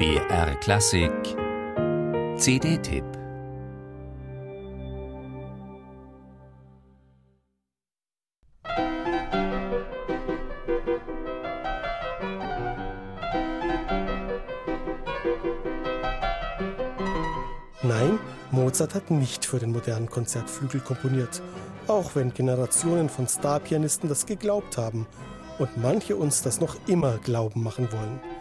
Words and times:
BR 0.00 0.54
Klassik 0.60 1.12
CD-Tipp 2.38 3.04
Nein, 17.82 18.18
Mozart 18.52 18.94
hat 18.94 19.10
nicht 19.10 19.44
für 19.44 19.58
den 19.58 19.72
modernen 19.72 20.08
Konzertflügel 20.08 20.80
komponiert, 20.80 21.42
auch 21.88 22.14
wenn 22.14 22.32
Generationen 22.32 23.10
von 23.10 23.28
Starpianisten 23.28 24.08
das 24.08 24.24
geglaubt 24.24 24.78
haben 24.78 25.06
und 25.58 25.76
manche 25.76 26.16
uns 26.16 26.40
das 26.40 26.58
noch 26.58 26.76
immer 26.86 27.18
glauben 27.18 27.62
machen 27.62 27.92
wollen. 27.92 28.39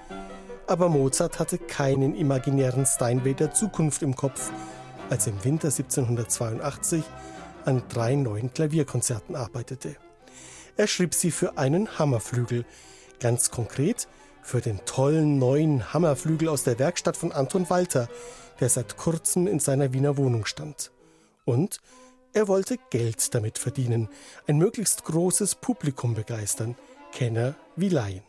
Aber 0.69 0.87
Mozart 0.87 1.39
hatte 1.39 1.57
keinen 1.57 2.13
imaginären 2.13 2.85
Steinway 2.85 3.33
der 3.33 3.51
Zukunft 3.51 4.03
im 4.03 4.15
Kopf, 4.15 4.51
als 5.09 5.25
er 5.25 5.33
im 5.33 5.43
Winter 5.43 5.69
1782 5.69 7.03
an 7.65 7.81
drei 7.89 8.13
neuen 8.13 8.53
Klavierkonzerten 8.53 9.35
arbeitete. 9.35 9.95
Er 10.77 10.85
schrieb 10.85 11.15
sie 11.15 11.31
für 11.31 11.57
einen 11.57 11.97
Hammerflügel, 11.97 12.65
ganz 13.19 13.49
konkret 13.49 14.07
für 14.43 14.61
den 14.61 14.85
tollen 14.85 15.39
neuen 15.39 15.91
Hammerflügel 15.91 16.47
aus 16.47 16.65
der 16.65 16.77
Werkstatt 16.77 17.17
von 17.17 17.31
Anton 17.31 17.67
Walter, 17.71 18.07
der 18.59 18.69
seit 18.69 18.95
kurzem 18.95 19.47
in 19.47 19.59
seiner 19.59 19.91
Wiener 19.91 20.17
Wohnung 20.17 20.45
stand. 20.45 20.91
Und 21.45 21.79
er 22.31 22.47
wollte 22.47 22.77
Geld 22.91 23.33
damit 23.33 23.57
verdienen, 23.57 24.07
ein 24.45 24.59
möglichst 24.59 25.03
großes 25.03 25.55
Publikum 25.55 26.13
begeistern, 26.13 26.75
Kenner 27.11 27.55
wie 27.75 27.89
Laien. 27.89 28.28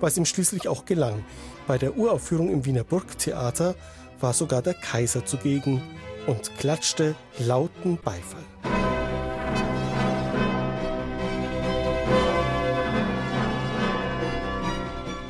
Was 0.00 0.16
ihm 0.16 0.24
schließlich 0.24 0.66
auch 0.68 0.86
gelang. 0.86 1.24
Bei 1.66 1.76
der 1.76 1.96
Uraufführung 1.96 2.50
im 2.50 2.64
Wiener 2.64 2.84
Burgtheater 2.84 3.74
war 4.18 4.32
sogar 4.32 4.62
der 4.62 4.74
Kaiser 4.74 5.24
zugegen 5.24 5.82
und 6.26 6.56
klatschte 6.56 7.14
lauten 7.38 7.98
Beifall. 8.02 8.44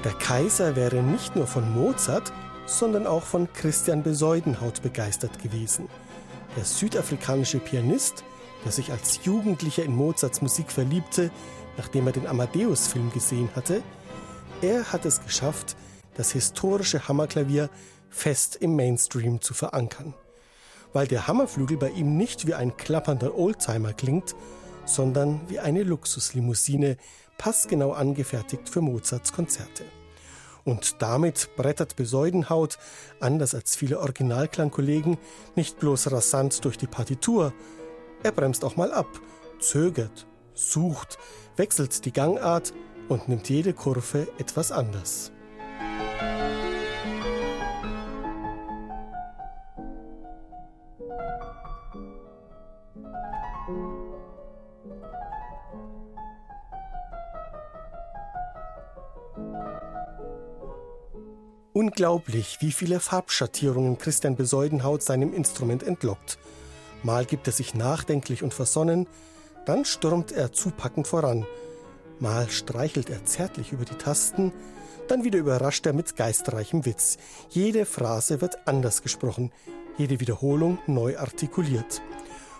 Der 0.05 0.13
Kaiser 0.13 0.77
wäre 0.77 1.03
nicht 1.03 1.37
nur 1.37 1.47
von 1.47 1.73
Mozart, 1.75 2.33
sondern 2.67 3.07
auch 3.07 3.25
von 3.25 3.53
Christian 3.53 4.03
Besäudenhaut 4.03 4.83
begeistert 4.83 5.43
gewesen. 5.43 5.89
Der 6.57 6.65
südafrikanische 6.65 7.59
Pianist, 7.59 8.25
der 8.65 8.73
sich 8.73 8.93
als 8.93 9.21
Jugendlicher 9.25 9.85
in 9.85 9.95
Mozarts 9.95 10.43
Musik 10.43 10.71
verliebte, 10.71 11.31
nachdem 11.77 12.07
er 12.07 12.13
den 12.13 12.27
Amadeus-Film 12.27 13.13
gesehen 13.13 13.49
hatte, 13.55 13.83
er 14.63 14.93
hat 14.93 15.05
es 15.05 15.23
geschafft, 15.23 15.77
das 16.15 16.33
historische 16.33 17.09
Hammerklavier 17.09 17.71
fest 18.11 18.57
im 18.57 18.77
Mainstream 18.77 19.41
zu 19.41 19.55
verankern. 19.55 20.15
Weil 20.93 21.07
der 21.07 21.27
Hammerflügel 21.27 21.77
bei 21.77 21.91
ihm 21.91 22.17
nicht 22.17 22.47
wie 22.47 22.55
ein 22.55 22.77
klappernder 22.77 23.37
Oldtimer 23.37 23.93
klingt, 23.93 24.35
sondern 24.85 25.41
wie 25.49 25.61
eine 25.61 25.83
Luxuslimousine, 25.83 26.97
passgenau 27.39 27.93
angefertigt 27.93 28.69
für 28.69 28.81
Mozarts 28.81 29.33
Konzerte. 29.33 29.85
Und 30.65 31.01
damit 31.01 31.57
brettert 31.57 31.97
Besäudenhaut, 31.97 32.79
anders 33.19 33.55
als 33.55 33.77
viele 33.77 34.01
Originalklangkollegen, 34.01 35.17
nicht 35.57 35.79
bloß 35.79 36.13
rasant 36.13 36.65
durch 36.65 36.77
die 36.77 36.87
Partitur, 36.87 37.55
er 38.23 38.33
bremst 38.33 38.65
auch 38.65 38.77
mal 38.77 38.93
ab, 38.93 39.09
zögert, 39.59 40.27
sucht, 40.53 41.19
wechselt 41.57 42.05
die 42.05 42.13
Gangart 42.13 42.75
und 43.11 43.29
nimmt 43.29 43.49
jede 43.49 43.75
Kurve 43.75 44.29
etwas 44.39 44.71
anders. 44.71 45.33
Unglaublich, 61.73 62.59
wie 62.61 62.73
viele 62.73 63.01
Farbschattierungen 63.01 63.99
Christian 63.99 64.37
Besäudenhaut 64.37 65.03
seinem 65.03 65.33
Instrument 65.33 65.83
entlockt. 65.83 66.39
Mal 67.03 67.25
gibt 67.25 67.47
er 67.47 67.53
sich 67.53 67.75
nachdenklich 67.75 68.43
und 68.43 68.55
versonnen, 68.55 69.09
dann 69.67 69.85
stürmt 69.85 70.31
er 70.31 70.53
zupackend 70.53 71.07
voran. 71.09 71.47
Mal 72.21 72.49
streichelt 72.51 73.11
er 73.11 73.25
zärtlich 73.25 73.73
über 73.73 73.85
die 73.85 73.97
Tasten, 73.97 74.53
dann 75.09 75.25
wieder 75.25 75.39
überrascht 75.39 75.87
er 75.87 75.93
mit 75.93 76.17
geistreichem 76.17 76.85
Witz. 76.85 77.17
Jede 77.49 77.87
Phrase 77.87 78.41
wird 78.41 78.69
anders 78.69 79.03
gesprochen, 79.03 79.51
jede 79.97 80.21
Wiederholung 80.21 80.79
neu 80.87 81.19
artikuliert. 81.19 82.03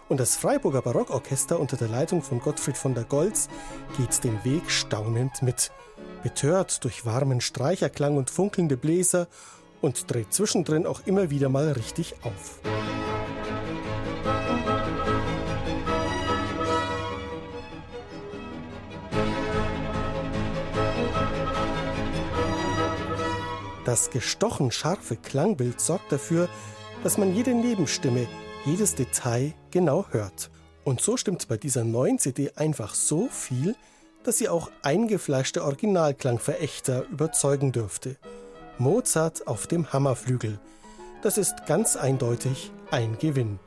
Und 0.09 0.19
das 0.19 0.37
Freiburger 0.37 0.83
Barockorchester 0.83 1.61
unter 1.61 1.77
der 1.77 1.89
Leitung 1.89 2.23
von 2.23 2.41
Gottfried 2.41 2.77
von 2.77 2.95
der 2.95 3.05
Goltz 3.05 3.49
geht 3.97 4.25
den 4.25 4.43
Weg 4.45 4.71
staunend 4.71 5.43
mit 5.43 5.71
betört 6.23 6.85
durch 6.85 7.07
warmen 7.07 7.41
Streicherklang 7.41 8.17
und 8.17 8.31
funkelnde 8.31 8.77
Bläser 8.77 9.29
und 9.81 10.11
dreht 10.11 10.33
zwischendrin 10.33 10.87
auch 10.87 11.03
immer 11.07 11.31
wieder 11.31 11.49
mal 11.49 11.73
richtig 11.73 12.15
auf. 12.23 12.61
Das 23.91 24.11
gestochen 24.11 24.71
scharfe 24.71 25.17
Klangbild 25.17 25.81
sorgt 25.81 26.13
dafür, 26.13 26.49
dass 27.03 27.19
man 27.19 27.35
jede 27.35 27.55
Nebenstimme, 27.55 28.29
jedes 28.65 28.95
Detail 28.95 29.53
genau 29.73 30.07
hört. 30.11 30.49
Und 30.85 31.01
so 31.01 31.17
stimmt 31.17 31.49
bei 31.49 31.57
dieser 31.57 31.83
neuen 31.83 32.21
CD 32.21 32.53
einfach 32.55 32.95
so 32.95 33.27
viel, 33.27 33.75
dass 34.23 34.39
sie 34.39 34.49
auch 34.49 34.71
eingefleischte 34.83 35.65
Originalklangverächter 35.65 37.05
überzeugen 37.11 37.73
dürfte. 37.73 38.15
Mozart 38.79 39.49
auf 39.49 39.67
dem 39.67 39.93
Hammerflügel. 39.93 40.61
Das 41.23 41.37
ist 41.37 41.67
ganz 41.67 41.97
eindeutig 41.97 42.71
ein 42.93 43.19
Gewinn. 43.19 43.59